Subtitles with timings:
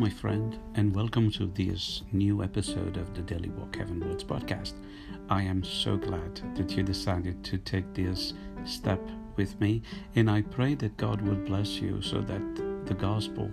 [0.00, 4.72] my friend, and welcome to this new episode of the Daily Walk Heaven Heavenwards podcast.
[5.28, 8.32] I am so glad that you decided to take this
[8.64, 8.98] step
[9.36, 9.82] with me,
[10.14, 13.52] and I pray that God will bless you so that the gospel,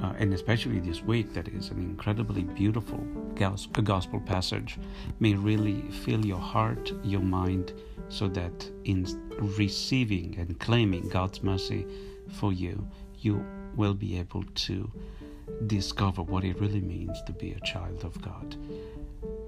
[0.00, 3.04] uh, and especially this week, that is an incredibly beautiful
[3.34, 4.78] gospel passage,
[5.18, 7.72] may really fill your heart, your mind,
[8.08, 9.08] so that in
[9.58, 11.84] receiving and claiming God's mercy
[12.28, 12.86] for you,
[13.18, 14.88] you will be able to
[15.66, 18.56] discover what it really means to be a child of God.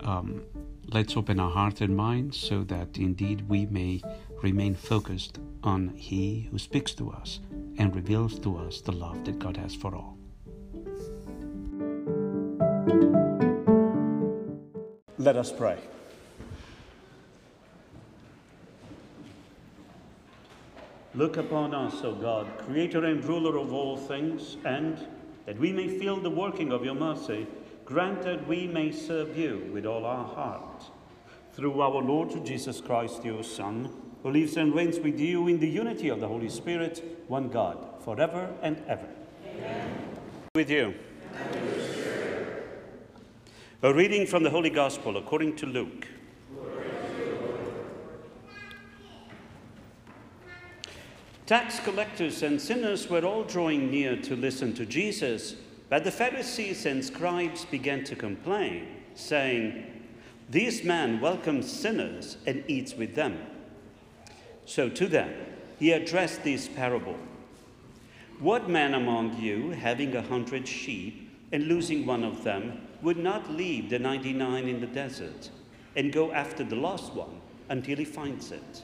[0.01, 0.43] Um,
[0.89, 4.03] let's open our heart and mind so that indeed we may
[4.43, 7.41] remain focused on He who speaks to us
[7.79, 10.17] and reveals to us the love that God has for all.
[15.19, 15.79] Let us pray.
[21.15, 24.99] Look upon us, O God, creator and ruler of all things, and
[25.47, 27.47] that we may feel the working of your mercy,
[27.85, 30.85] grant that we may serve you with all our heart.
[31.53, 33.91] Through our Lord Jesus Christ, your Son,
[34.23, 37.79] who lives and reigns with you in the unity of the Holy Spirit, one God,
[38.05, 39.09] forever and ever.
[39.47, 40.09] Amen.
[40.55, 40.95] With you.
[43.83, 46.09] A reading from the Holy Gospel according to Luke.
[51.47, 55.55] Tax collectors and sinners were all drawing near to listen to Jesus,
[55.89, 59.87] but the Pharisees and scribes began to complain, saying,
[60.51, 63.39] This man welcomes sinners and eats with them.
[64.65, 65.33] So to them
[65.79, 67.17] he addressed this parable
[68.41, 73.53] What man among you, having a hundred sheep and losing one of them, would not
[73.53, 75.51] leave the ninety nine in the desert
[75.95, 78.83] and go after the lost one until he finds it?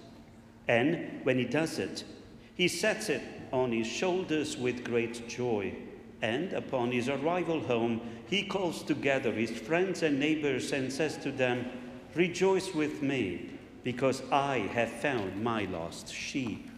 [0.69, 2.05] And when he does it,
[2.55, 3.23] he sets it
[3.53, 5.75] on his shoulders with great joy.
[6.21, 11.33] And upon his arrival home, he calls together his friends and neighbors and says to
[11.33, 11.67] them,
[12.15, 13.51] Rejoice with me,
[13.83, 16.69] because I have found my lost sheep.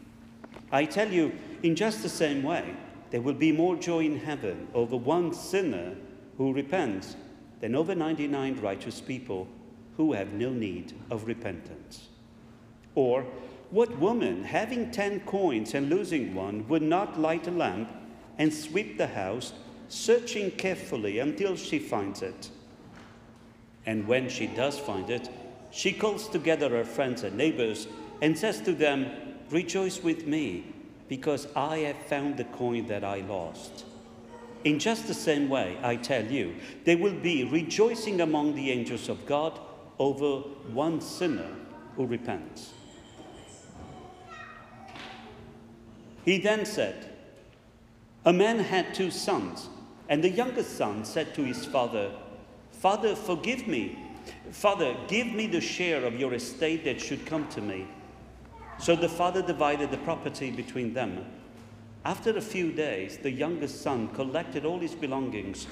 [0.73, 1.33] I tell you,
[1.63, 2.75] in just the same way,
[3.11, 5.95] there will be more joy in heaven over one sinner
[6.39, 7.17] who repents
[7.61, 9.47] than over 99 righteous people
[9.97, 12.09] who have no need of repentance.
[12.95, 13.25] Or,
[13.71, 17.91] what woman, having ten coins and losing one, would not light a lamp
[18.39, 19.53] and sweep the house,
[19.89, 22.51] searching carefully until she finds it?
[23.87, 25.29] And when she does find it,
[25.71, 27.89] she calls together her friends and neighbors
[28.23, 29.11] and says to them,
[29.51, 30.65] Rejoice with me,
[31.09, 33.85] because I have found the coin that I lost.
[34.65, 36.55] In just the same way, I tell you,
[36.85, 39.61] there will be rejoicing among the angels of God
[39.99, 40.39] over
[40.73, 41.51] one sinner
[41.97, 42.73] who repents.
[46.25, 47.11] He then said,
[48.25, 49.69] A man had two sons,
[50.09, 52.13] and the youngest son said to his father,
[52.73, 53.99] Father, forgive me.
[54.51, 57.87] Father, give me the share of your estate that should come to me.
[58.79, 61.25] So the father divided the property between them.
[62.05, 65.67] After a few days, the youngest son collected all his belongings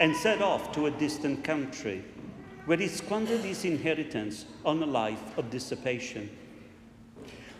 [0.00, 2.04] and set off to a distant country,
[2.66, 6.30] where he squandered his inheritance on a life of dissipation.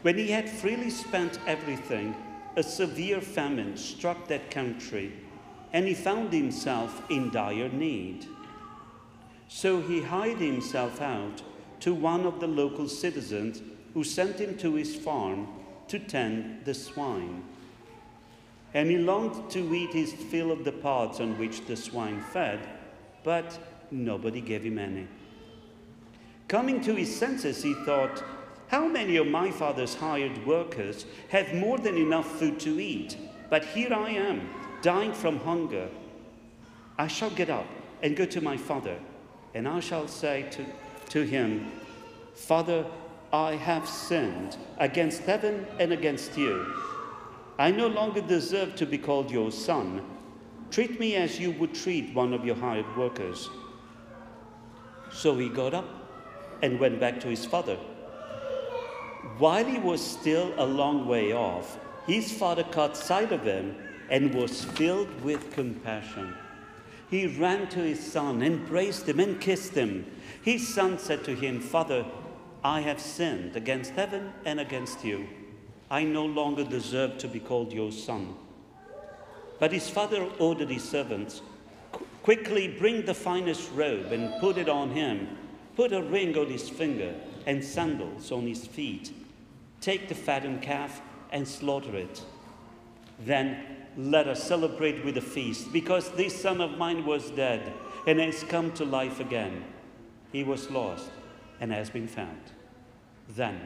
[0.02, 2.14] When he had freely spent everything,
[2.56, 5.12] a severe famine struck that country,
[5.72, 8.26] and he found himself in dire need.
[9.48, 11.42] So he hired himself out
[11.80, 13.62] to one of the local citizens
[13.92, 15.48] who sent him to his farm
[15.88, 17.42] to tend the swine.
[18.72, 22.60] And he longed to eat his fill of the pods on which the swine fed,
[23.22, 23.58] but
[23.90, 25.06] nobody gave him any.
[26.48, 28.22] Coming to his senses, he thought,
[28.74, 33.16] how many of my father's hired workers have more than enough food to eat?
[33.48, 34.50] But here I am,
[34.82, 35.88] dying from hunger.
[36.98, 37.68] I shall get up
[38.02, 38.98] and go to my father,
[39.54, 40.66] and I shall say to,
[41.10, 41.70] to him,
[42.34, 42.84] Father,
[43.32, 46.66] I have sinned against heaven and against you.
[47.60, 50.04] I no longer deserve to be called your son.
[50.72, 53.48] Treat me as you would treat one of your hired workers.
[55.12, 55.88] So he got up
[56.60, 57.78] and went back to his father.
[59.38, 63.74] While he was still a long way off, his father caught sight of him
[64.08, 66.34] and was filled with compassion.
[67.10, 70.06] He ran to his son, embraced him, and kissed him.
[70.42, 72.04] His son said to him, Father,
[72.62, 75.26] I have sinned against heaven and against you.
[75.90, 78.34] I no longer deserve to be called your son.
[79.58, 81.42] But his father ordered his servants,
[82.22, 85.28] Quickly bring the finest robe and put it on him.
[85.76, 87.14] Put a ring on his finger
[87.46, 89.12] and sandals on his feet.
[89.84, 92.22] Take the fattened calf and slaughter it.
[93.18, 93.58] Then
[93.98, 97.70] let us celebrate with a feast, because this son of mine was dead
[98.06, 99.62] and has come to life again.
[100.32, 101.10] He was lost
[101.60, 102.40] and has been found.
[103.28, 103.60] Then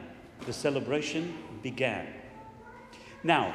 [0.45, 2.07] the celebration began.
[3.23, 3.53] Now,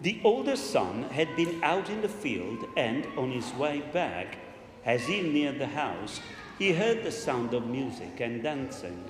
[0.00, 4.36] the older son had been out in the field, and on his way back,
[4.84, 6.20] as he neared the house,
[6.58, 9.04] he heard the sound of music and dancing.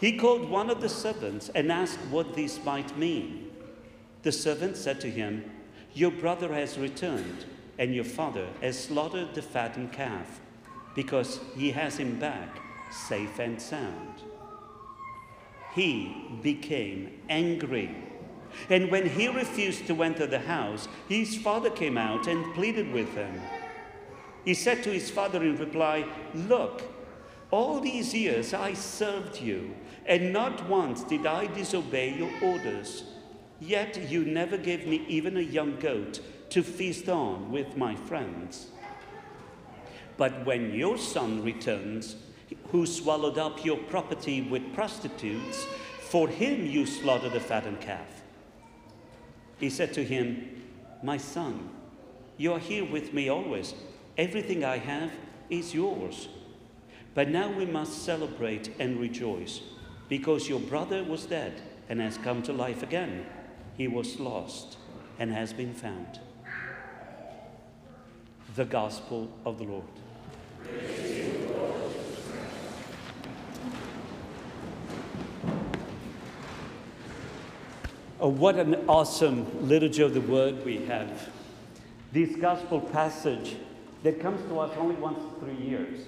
[0.00, 3.50] He called one of the servants and asked what this might mean.
[4.22, 5.44] The servant said to him,
[5.92, 7.44] Your brother has returned,
[7.78, 10.40] and your father has slaughtered the fattened calf,
[10.94, 12.60] because he has him back
[12.90, 14.22] safe and sound.
[15.74, 17.94] He became angry.
[18.68, 23.14] And when he refused to enter the house, his father came out and pleaded with
[23.14, 23.40] him.
[24.44, 26.82] He said to his father in reply, Look,
[27.50, 29.74] all these years I served you,
[30.06, 33.04] and not once did I disobey your orders.
[33.60, 36.20] Yet you never gave me even a young goat
[36.50, 38.68] to feast on with my friends.
[40.16, 42.16] But when your son returns,
[42.70, 45.64] who swallowed up your property with prostitutes,
[46.00, 48.22] for him you slaughtered a fattened calf.
[49.58, 50.62] He said to him,
[51.02, 51.70] My son,
[52.36, 53.74] you are here with me always.
[54.16, 55.12] Everything I have
[55.48, 56.28] is yours.
[57.14, 59.60] But now we must celebrate and rejoice,
[60.08, 63.26] because your brother was dead and has come to life again.
[63.76, 64.76] He was lost
[65.18, 66.20] and has been found.
[68.54, 69.84] The Gospel of the Lord.
[78.20, 81.30] Oh, what an awesome liturgy of the word we have.
[82.12, 83.56] This gospel passage
[84.02, 86.00] that comes to us only once in three years.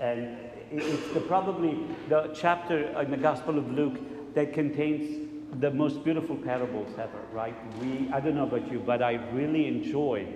[0.00, 0.36] And
[0.70, 1.78] it's the, probably
[2.08, 3.98] the chapter in the Gospel of Luke
[4.34, 5.28] that contains
[5.58, 7.54] the most beautiful parables ever, right?
[7.80, 10.26] We, I don't know about you, but I really enjoy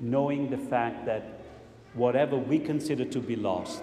[0.00, 1.40] knowing the fact that
[1.94, 3.82] whatever we consider to be lost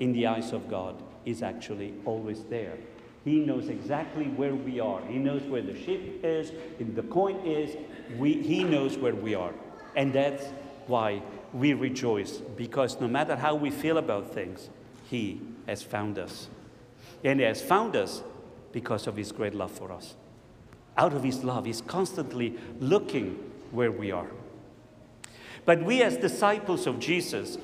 [0.00, 2.76] in the eyes of God is actually always there.
[3.24, 5.00] He knows exactly where we are.
[5.06, 7.76] He knows where the sheep is, and the coin is.
[8.18, 9.52] We, he knows where we are.
[9.96, 10.46] And that's
[10.86, 14.68] why we rejoice, because no matter how we feel about things,
[15.14, 16.48] He has found us.
[17.22, 18.24] And He has found us
[18.72, 20.16] because of His great love for us.
[20.96, 23.38] Out of His love, He's constantly looking
[23.70, 24.26] where we are.
[25.64, 27.58] But we, as disciples of Jesus,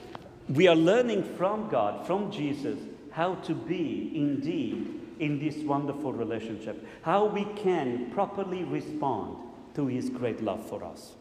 [0.48, 2.78] we are learning from God, from Jesus,
[3.10, 9.36] how to be indeed in this wonderful relationship, how we can properly respond
[9.74, 11.14] to His great love for us.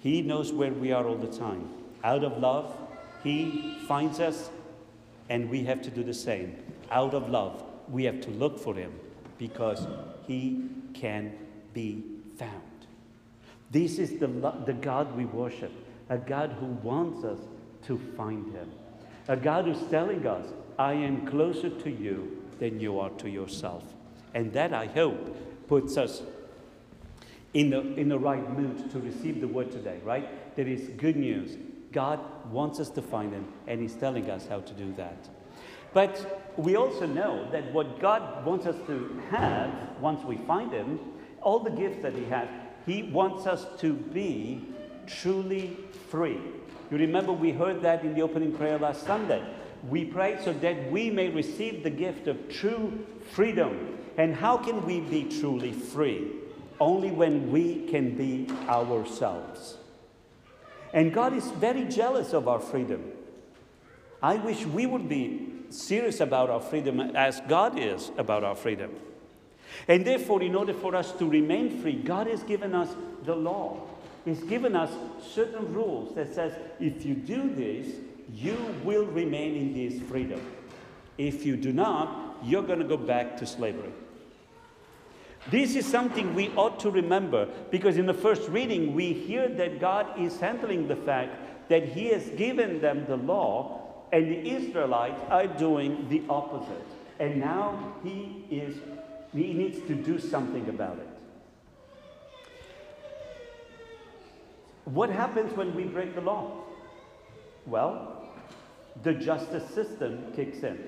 [0.00, 1.68] He knows where we are all the time.
[2.02, 2.76] Out of love,
[3.22, 4.50] He finds us,
[5.28, 6.56] and we have to do the same.
[6.90, 8.92] Out of love, we have to look for Him
[9.38, 9.86] because
[10.26, 11.32] He can
[11.72, 12.04] be
[12.36, 12.62] found.
[13.70, 14.28] This is the,
[14.64, 15.72] the God we worship,
[16.08, 17.38] a God who wants us
[17.86, 18.70] to find Him,
[19.28, 20.46] a God who's telling us,
[20.78, 23.82] I am closer to you than you are to yourself.
[24.34, 26.22] And that, I hope, puts us
[27.54, 30.54] in the, in the right mood to receive the word today, right?
[30.56, 31.56] There is good news.
[31.96, 32.20] God
[32.52, 35.16] wants us to find Him, and He's telling us how to do that.
[35.94, 41.00] But we also know that what God wants us to have once we find Him,
[41.40, 42.48] all the gifts that He has,
[42.84, 44.62] He wants us to be
[45.06, 45.74] truly
[46.10, 46.38] free.
[46.90, 49.42] You remember we heard that in the opening prayer last Sunday.
[49.88, 53.96] We pray so that we may receive the gift of true freedom.
[54.18, 56.30] And how can we be truly free?
[56.78, 59.78] Only when we can be ourselves.
[60.96, 63.12] And God is very jealous of our freedom.
[64.22, 68.92] I wish we would be serious about our freedom as God is about our freedom.
[69.88, 72.88] And therefore, in order for us to remain free, God has given us
[73.24, 73.82] the law.
[74.24, 74.90] He's given us
[75.22, 77.94] certain rules that says if you do this,
[78.32, 80.40] you will remain in this freedom.
[81.18, 83.92] If you do not, you're going to go back to slavery.
[85.50, 89.80] This is something we ought to remember because in the first reading, we hear that
[89.80, 95.20] God is handling the fact that He has given them the law, and the Israelites
[95.28, 96.86] are doing the opposite.
[97.18, 98.76] And now He is
[99.32, 101.08] He needs to do something about it.
[104.84, 106.62] What happens when we break the law?
[107.66, 108.24] Well,
[109.02, 110.78] the justice system kicks in,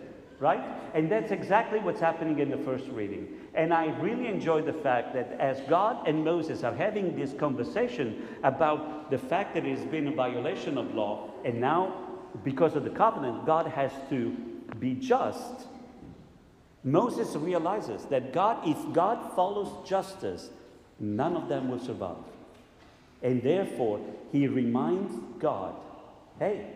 [0.40, 0.62] right?
[0.94, 3.28] And that's exactly what's happening in the first reading.
[3.54, 8.28] And I really enjoy the fact that as God and Moses are having this conversation
[8.44, 12.08] about the fact that it has been a violation of law, and now
[12.44, 14.36] because of the covenant, God has to
[14.78, 15.66] be just.
[16.84, 20.50] Moses realizes that God, if God follows justice,
[21.00, 22.16] none of them will survive.
[23.22, 25.74] And therefore, he reminds God
[26.38, 26.66] hey,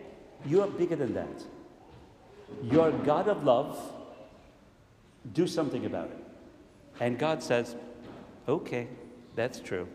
[0.45, 1.45] you are bigger than that.
[2.63, 3.79] You're God of love.
[5.33, 6.17] Do something about it.
[6.99, 7.75] And God says,
[8.47, 8.87] okay,
[9.35, 9.87] that's true.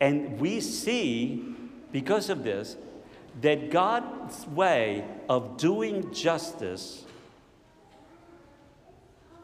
[0.00, 1.54] And we see,
[1.92, 2.76] because of this,
[3.40, 7.04] that God's way of doing justice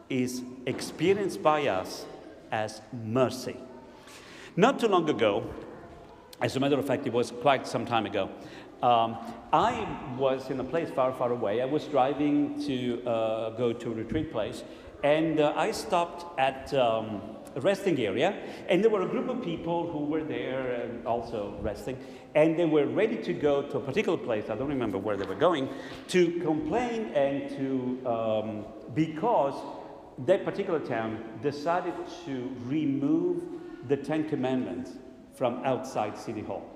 [0.09, 2.05] is experienced by us
[2.51, 3.55] as mercy.
[4.55, 5.45] Not too long ago,
[6.41, 8.29] as a matter of fact, it was quite some time ago,
[8.83, 9.17] um,
[9.53, 11.61] I was in a place far, far away.
[11.61, 14.63] I was driving to uh, go to a retreat place,
[15.03, 17.21] and uh, I stopped at um,
[17.55, 18.37] a resting area,
[18.69, 21.97] and there were a group of people who were there and also resting,
[22.35, 24.49] and they were ready to go to a particular place.
[24.49, 25.69] I don't remember where they were going
[26.09, 29.55] to complain and to um, because
[30.25, 31.93] that particular town decided
[32.25, 33.43] to remove
[33.87, 34.91] the Ten Commandments
[35.33, 36.70] from outside City Hall.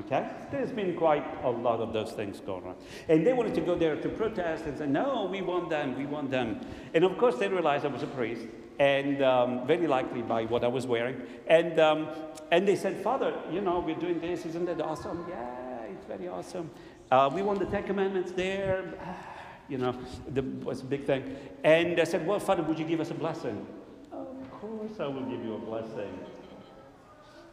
[0.00, 0.28] Okay?
[0.50, 2.74] There's been quite a lot of those things going on.
[3.08, 6.06] And they wanted to go there to protest and say, no, we want them, we
[6.06, 6.60] want them.
[6.94, 8.46] And of course, they realized I was a priest,
[8.78, 11.22] and um, very likely by what I was wearing.
[11.46, 12.08] And, um,
[12.50, 15.24] and they said, Father, you know, we're doing this, isn't that awesome?
[15.28, 16.70] Yeah, it's very awesome.
[17.10, 18.94] Uh, we want the Ten Commandments there.
[19.68, 19.96] you know,
[20.28, 21.36] that was a big thing.
[21.62, 23.66] And I said, Well, Father, would you give us a blessing?
[24.12, 26.18] Of course, I will give you a blessing.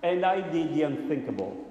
[0.04, 1.71] And I did the unthinkable.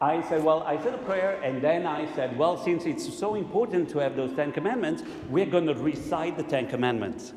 [0.00, 3.34] I said, Well, I said a prayer, and then I said, Well, since it's so
[3.34, 7.32] important to have those Ten Commandments, we're going to recite the Ten Commandments.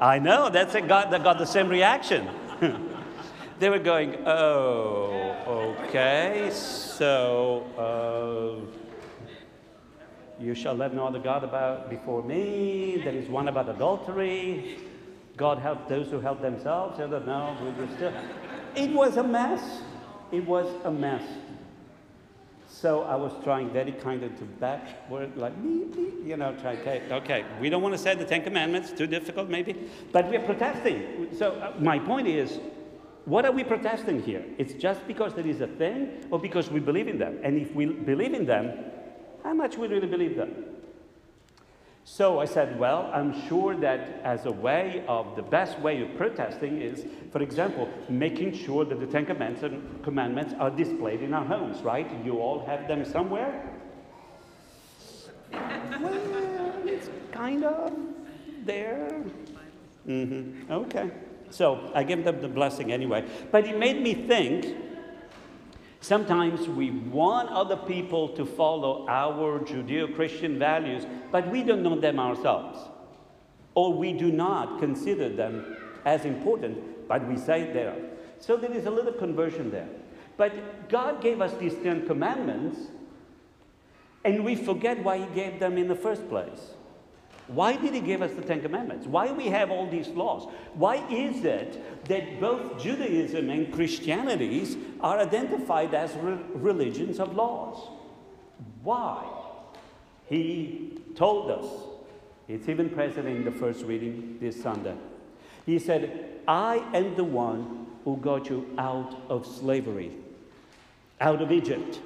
[0.00, 2.28] I know, that's a God that got the same reaction.
[3.58, 7.66] they were going, Oh, okay, so.
[7.76, 8.76] Uh,
[10.40, 13.02] you shall have no other God about before me.
[13.04, 14.78] There is one about adultery.
[15.36, 16.98] God help those who help themselves.
[16.98, 17.54] I don't know.
[18.74, 19.82] It was a mess.
[20.32, 21.22] It was a mess.
[22.80, 26.76] So I was trying very kind of to backward, like me, me, you know, try,
[26.76, 29.76] okay, okay, we don't want to say the Ten Commandments, too difficult maybe,
[30.12, 31.28] but we're protesting.
[31.36, 32.58] So uh, my point is,
[33.26, 34.42] what are we protesting here?
[34.56, 37.38] It's just because there is a thing or because we believe in them.
[37.42, 38.72] And if we believe in them,
[39.44, 40.64] how much we really believe them?
[42.04, 46.16] So I said, well, I'm sure that as a way of the best way of
[46.16, 49.26] protesting is, for example, making sure that the Ten
[50.02, 52.10] Commandments are displayed in our homes, right?
[52.24, 53.70] You all have them somewhere?
[55.52, 57.92] well, it's kind of
[58.64, 59.22] there.
[60.06, 60.72] Mm-hmm.
[60.72, 61.10] Okay.
[61.50, 63.24] So I gave them the blessing anyway.
[63.50, 64.66] But it made me think
[66.00, 72.00] Sometimes we want other people to follow our Judeo Christian values, but we don't know
[72.00, 72.78] them ourselves.
[73.74, 75.76] Or we do not consider them
[76.06, 77.98] as important, but we say they are.
[78.38, 79.88] So there is a little conversion there.
[80.38, 82.78] But God gave us these Ten Commandments,
[84.24, 86.74] and we forget why He gave them in the first place.
[87.52, 89.06] Why did he give us the Ten Commandments?
[89.06, 90.48] Why we have all these laws?
[90.74, 97.88] Why is it that both Judaism and Christianity are identified as re- religions of laws?
[98.84, 99.26] Why?
[100.28, 101.66] He told us.
[102.46, 104.96] It's even present in the first reading this Sunday.
[105.66, 110.12] He said, I am the one who got you out of slavery,
[111.20, 112.00] out of Egypt.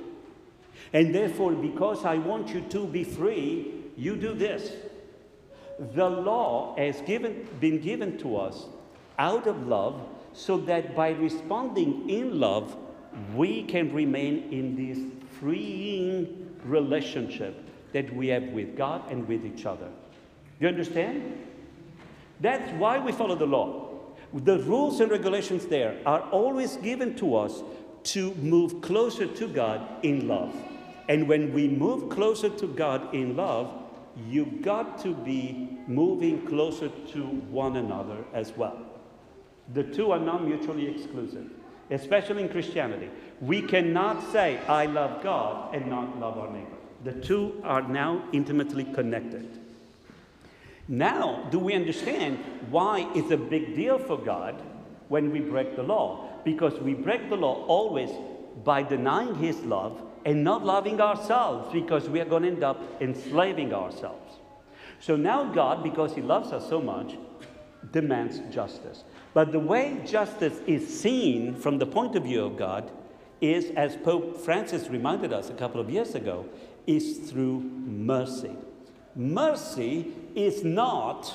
[0.93, 4.73] And therefore, because I want you to be free, you do this
[5.79, 8.67] the law has given, been given to us
[9.19, 10.01] out of love
[10.33, 12.77] so that by responding in love,
[13.35, 14.99] we can remain in this
[15.39, 19.87] freeing relationship that we have with God and with each other.
[19.87, 21.39] Do you understand?
[22.41, 23.91] That's why we follow the law.
[24.33, 27.63] The rules and regulations there are always given to us
[28.05, 30.55] to move closer to God in love.
[31.09, 33.84] And when we move closer to God in love,
[34.29, 38.79] you got to be moving closer to one another as well.
[39.73, 41.51] The two are not mutually exclusive,
[41.91, 43.09] especially in Christianity.
[43.41, 46.77] We cannot say, I love God and not love our neighbor.
[47.03, 49.59] The two are now intimately connected.
[50.87, 52.39] Now, do we understand
[52.71, 54.61] why it's a big deal for God
[55.09, 56.29] when we break the law?
[56.45, 58.11] Because we break the law always
[58.65, 62.81] by denying His love and not loving ourselves because we are going to end up
[63.01, 64.37] enslaving ourselves.
[65.01, 67.17] So now God, because He loves us so much,
[67.93, 69.05] demands justice.
[69.35, 72.91] But the way justice is seen from the point of view of God
[73.41, 76.47] is, as Pope Francis reminded us a couple of years ago,
[76.87, 78.57] is through mercy.
[79.17, 81.35] Mercy is not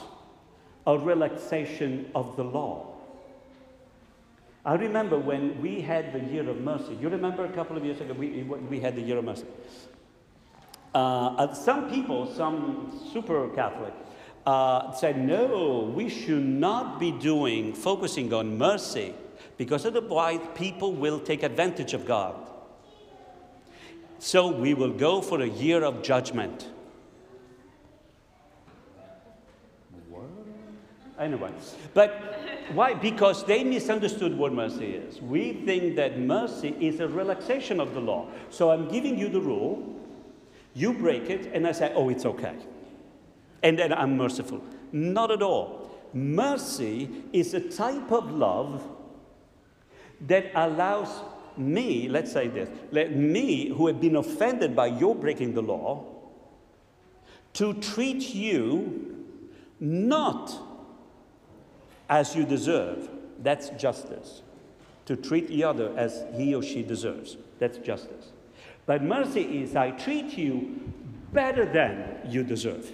[0.87, 2.95] a relaxation of the law.
[4.65, 6.97] I remember when we had the Year of Mercy.
[6.99, 9.45] You remember a couple of years ago, we, we had the Year of Mercy.
[10.93, 13.93] Uh, some people, some super Catholic,
[14.45, 19.13] uh, said, no, we should not be doing, focusing on mercy,
[19.57, 22.35] because otherwise people will take advantage of God.
[24.17, 26.67] So we will go for a year of judgment.
[31.17, 31.51] Anyway,
[31.93, 32.38] but
[32.73, 32.93] why?
[32.93, 35.21] Because they misunderstood what mercy is.
[35.21, 38.27] We think that mercy is a relaxation of the law.
[38.49, 39.95] So I'm giving you the rule,
[40.73, 42.55] you break it, and I say, oh, it's okay.
[43.63, 44.63] And then I'm merciful.
[44.91, 45.91] Not at all.
[46.13, 48.83] Mercy is a type of love
[50.21, 51.09] that allows
[51.57, 56.05] me, let's say this, let me, who have been offended by your breaking the law,
[57.53, 59.25] to treat you
[59.79, 60.68] not
[62.09, 63.09] as you deserve.
[63.41, 64.41] That's justice.
[65.05, 67.37] To treat the other as he or she deserves.
[67.59, 68.31] That's justice.
[68.85, 70.91] But mercy is I treat you
[71.31, 72.91] better than you deserve.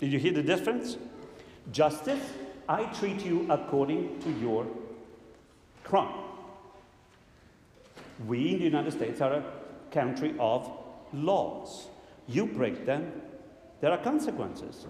[0.00, 0.96] Did you hear the difference?
[1.72, 2.20] Justice,
[2.68, 4.66] I treat you according to your
[5.82, 6.14] crime.
[8.26, 9.44] We in the United States are a
[9.90, 10.70] country of
[11.12, 11.88] laws.
[12.26, 13.12] You break them,
[13.80, 14.86] there are consequences.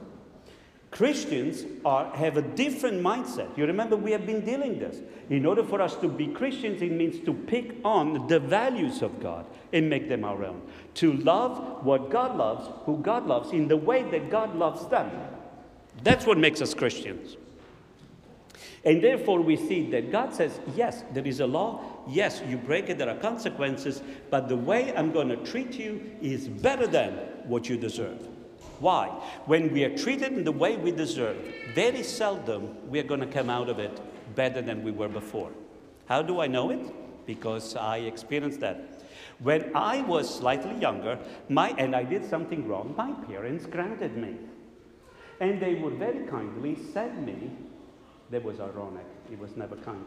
[0.94, 3.58] Christians are, have a different mindset.
[3.58, 4.98] You remember we have been dealing this.
[5.28, 9.20] In order for us to be Christians, it means to pick on the values of
[9.20, 10.62] God and make them our own.
[10.94, 15.10] To love what God loves, who God loves, in the way that God loves them.
[16.04, 17.38] That's what makes us Christians.
[18.84, 21.82] And therefore, we see that God says, yes, there is a law.
[22.08, 24.00] Yes, you break it, there are consequences.
[24.30, 27.14] But the way I'm going to treat you is better than
[27.48, 28.28] what you deserve.
[28.80, 29.08] Why?
[29.46, 31.36] When we are treated in the way we deserve,
[31.74, 34.00] very seldom we are going to come out of it
[34.34, 35.50] better than we were before.
[36.06, 37.26] How do I know it?
[37.26, 39.02] Because I experienced that.
[39.38, 44.36] When I was slightly younger, my, and I did something wrong, my parents grounded me.
[45.40, 47.50] And they would very kindly send me,
[48.30, 50.04] that was ironic, it was never kind.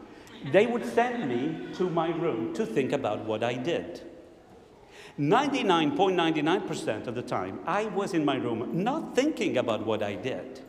[0.52, 4.02] They would send me to my room to think about what I did.
[5.18, 10.60] 99.99% of the time, I was in my room not thinking about what I did.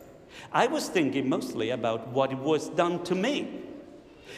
[0.52, 3.62] I was thinking mostly about what was done to me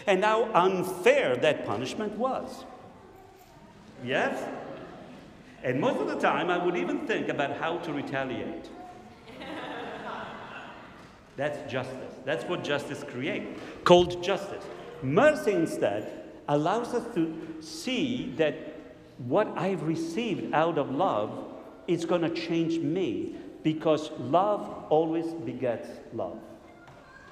[0.06, 2.64] and how unfair that punishment was.
[4.04, 4.46] Yes?
[5.62, 8.68] And most of the time, I would even think about how to retaliate.
[11.36, 12.14] That's justice.
[12.24, 14.64] That's what justice creates, called justice.
[15.02, 18.71] Mercy, instead, allows us to see that
[19.18, 21.52] what I've received out of love
[21.86, 26.38] is going to change me because love always begets love.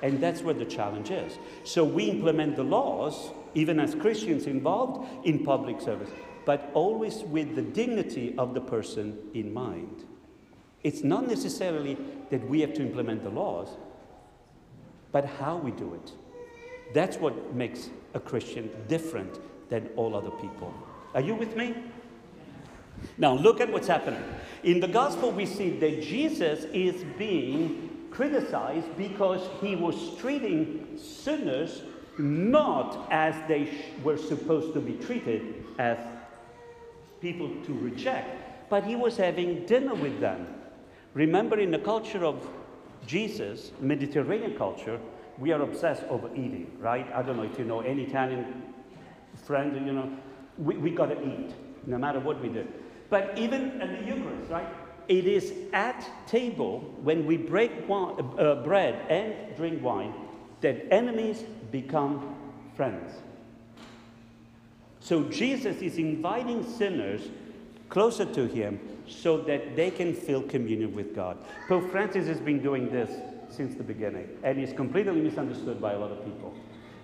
[0.02, 1.38] And that's where the challenge is.
[1.64, 6.10] So we implement the laws, even as Christians involved in public service,
[6.46, 10.04] but always with the dignity of the person in mind.
[10.82, 11.98] It's not necessarily
[12.30, 13.68] that we have to implement the laws,
[15.12, 16.12] but how we do it.
[16.94, 19.38] That's what makes a Christian different
[19.68, 20.72] than all other people.
[21.14, 21.74] Are you with me?
[23.18, 24.22] Now, look at what's happening.
[24.62, 31.82] In the gospel, we see that Jesus is being criticized because he was treating sinners
[32.18, 35.98] not as they were supposed to be treated, as
[37.20, 40.46] people to reject, but he was having dinner with them.
[41.14, 42.46] Remember, in the culture of
[43.06, 45.00] Jesus, Mediterranean culture,
[45.38, 47.10] we are obsessed over eating, right?
[47.14, 48.62] I don't know if you know any Italian
[49.34, 50.10] friend, you know,
[50.60, 51.50] we, we got to eat,
[51.86, 52.66] no matter what we do.
[53.08, 54.68] But even at the Eucharist, right?
[55.08, 60.14] It is at table when we break wine, uh, bread and drink wine
[60.60, 61.42] that enemies
[61.72, 62.36] become
[62.76, 63.12] friends.
[65.00, 67.22] So Jesus is inviting sinners
[67.88, 71.36] closer to him so that they can feel communion with God.
[71.68, 73.10] Pope Francis has been doing this
[73.48, 76.54] since the beginning, and he's completely misunderstood by a lot of people.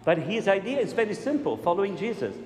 [0.04, 2.36] But his idea is very simple following Jesus.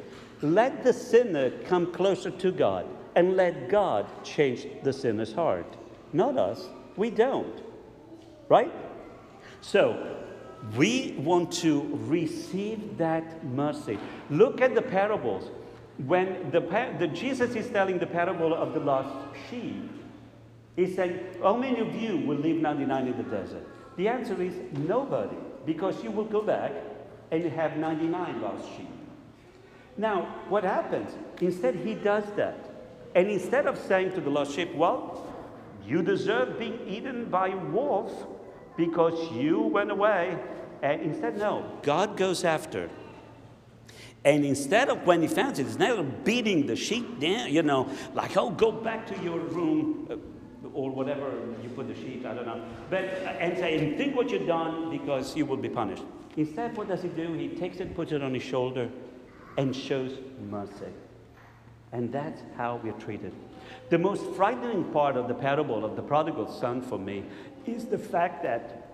[0.42, 5.66] Let the sinner come closer to God and let God change the sinner's heart.
[6.12, 6.68] Not us.
[6.96, 7.60] We don't.
[8.48, 8.72] Right?
[9.60, 10.16] So,
[10.76, 13.98] we want to receive that mercy.
[14.30, 15.50] Look at the parables.
[16.06, 16.60] When the,
[16.98, 19.14] the Jesus is telling the parable of the lost
[19.50, 19.90] sheep,
[20.76, 23.66] he's saying, How many of you will leave 99 in the desert?
[23.96, 26.72] The answer is nobody, because you will go back
[27.30, 28.88] and have 99 lost sheep.
[30.00, 31.10] Now, what happens?
[31.42, 32.56] Instead, he does that.
[33.14, 35.26] And instead of saying to the lost sheep, Well,
[35.86, 38.14] you deserve being eaten by wolves
[38.76, 40.38] because you went away
[40.82, 42.88] And instead, no, God goes after.
[44.24, 47.90] And instead of when he finds it, instead of beating the sheep down, you know,
[48.14, 51.32] like, oh, go back to your room uh, or whatever
[51.62, 52.62] you put the sheep, I don't know.
[52.88, 56.04] But, uh, and say, and think what you've done because you will be punished.
[56.36, 57.32] Instead, what does he do?
[57.34, 58.88] He takes it, puts it on his shoulder,
[59.56, 60.12] and shows
[60.48, 60.92] mercy.
[61.92, 63.32] And that's how we're treated.
[63.88, 67.24] The most frightening part of the parable of the prodigal son for me
[67.66, 68.86] is the fact that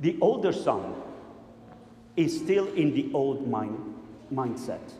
[0.00, 0.94] the older son
[2.16, 3.94] is still in the old mind,
[4.32, 4.92] mindset.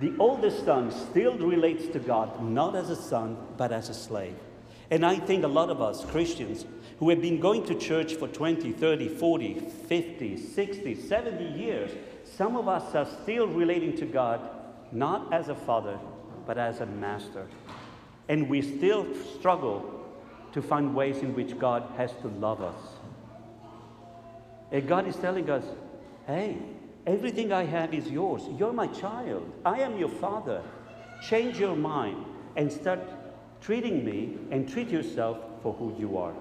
[0.00, 4.36] The oldest son still relates to God not as a son, but as a slave.
[4.90, 6.64] And I think a lot of us Christians
[6.98, 9.54] who have been going to church for 20, 30, 40,
[9.88, 11.90] 50, 60, 70 years,
[12.24, 14.40] some of us are still relating to God
[14.90, 15.98] not as a father,
[16.46, 17.46] but as a master.
[18.28, 19.06] And we still
[19.38, 19.94] struggle
[20.52, 22.80] to find ways in which God has to love us.
[24.72, 25.64] And God is telling us,
[26.26, 26.56] hey,
[27.06, 28.42] everything I have is yours.
[28.58, 29.50] You're my child.
[29.64, 30.62] I am your father.
[31.22, 32.24] Change your mind
[32.56, 33.17] and start
[33.60, 36.34] treating me and treat yourself for who you are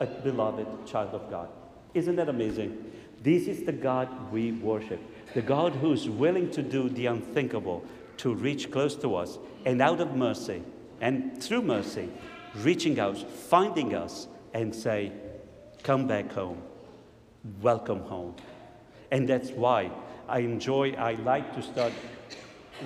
[0.00, 1.48] a beloved child of God.
[1.94, 2.92] Isn't that amazing?
[3.22, 5.00] This is the God we worship,
[5.34, 7.84] the God who's willing to do the unthinkable
[8.16, 10.62] to reach close to us and out of mercy
[11.00, 12.08] and through mercy,
[12.56, 15.12] reaching out, finding us, and say,
[15.82, 16.62] Come back home.
[17.62, 18.34] Welcome home.
[19.10, 19.90] And that's why
[20.28, 21.92] I enjoy, I like to start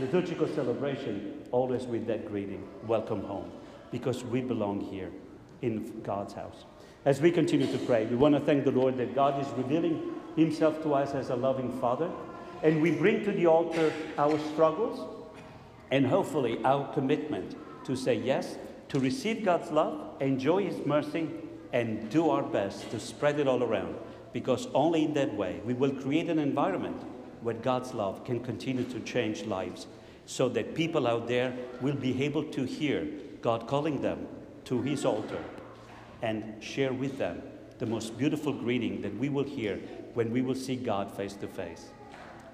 [0.01, 3.51] liturgical celebration always with that greeting Welcome home,
[3.91, 5.11] because we belong here
[5.63, 6.65] in God's house.
[7.05, 10.15] As we continue to pray, we want to thank the Lord that God is revealing
[10.37, 12.11] Himself to us as a loving Father.
[12.63, 15.27] And we bring to the altar our struggles
[15.91, 18.57] and hopefully our commitment to say yes,
[18.89, 21.29] to receive God's love, enjoy His mercy,
[21.73, 23.97] and do our best to spread it all around.
[24.33, 27.01] Because only in that way we will create an environment
[27.45, 29.87] where God's love can continue to change lives
[30.25, 31.53] so that people out there
[31.83, 33.07] will be able to hear
[33.43, 34.27] God calling them
[34.65, 35.45] to His altar
[36.23, 37.43] and share with them
[37.79, 39.77] the most beautiful greeting that we will hear
[40.15, 41.91] when we will see God face to face.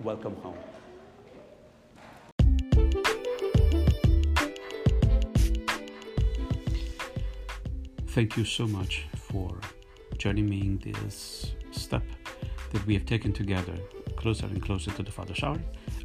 [0.03, 0.59] Welcome home.
[8.09, 9.57] Thank you so much for
[10.18, 12.03] joining me in this step
[12.72, 13.74] that we have taken together
[14.20, 15.61] closer and closer to the Father's heart.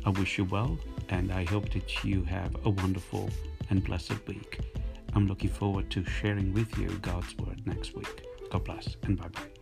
[0.06, 3.30] I wish you well, and I hope that you have a wonderful
[3.70, 4.60] and blessed week.
[5.14, 8.26] I'm looking forward to sharing with you God's Word next week.
[8.50, 9.55] God bless and bye bye.